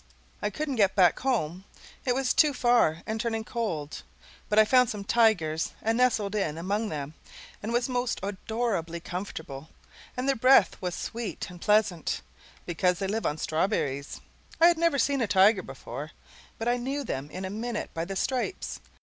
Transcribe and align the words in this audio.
I 0.41 0.49
couldn't 0.49 0.77
get 0.77 0.95
back 0.95 1.19
home; 1.19 1.63
it 2.05 2.15
was 2.15 2.33
too 2.33 2.55
far 2.55 3.03
and 3.05 3.21
turning 3.21 3.43
cold; 3.43 4.01
but 4.49 4.57
I 4.57 4.65
found 4.65 4.89
some 4.89 5.03
tigers 5.03 5.73
and 5.79 5.95
nestled 5.95 6.33
in 6.33 6.57
among 6.57 6.89
them 6.89 7.13
and 7.61 7.71
was 7.71 7.87
most 7.87 8.19
adorably 8.23 8.99
comfortable, 8.99 9.69
and 10.17 10.27
their 10.27 10.35
breath 10.35 10.75
was 10.81 10.95
sweet 10.95 11.51
and 11.51 11.61
pleasant, 11.61 12.21
because 12.65 12.97
they 12.97 13.05
live 13.05 13.27
on 13.27 13.37
strawberries. 13.37 14.19
I 14.59 14.69
had 14.69 14.77
never 14.79 14.97
seen 14.97 15.21
a 15.21 15.27
tiger 15.27 15.61
before, 15.61 16.09
but 16.57 16.67
I 16.67 16.77
knew 16.77 17.03
them 17.03 17.29
in 17.29 17.45
a 17.45 17.51
minute 17.51 17.93
by 17.93 18.05
the 18.05 18.15
stripes. 18.15 18.79